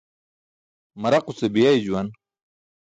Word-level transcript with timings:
Maraquce 1.01 1.45
biyay 1.53 1.77
juwan. 1.85 2.07